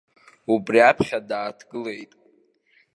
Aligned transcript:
Убри 0.53 0.79
аԥхьа 0.89 1.19
дааҭгылеит. 1.29 2.11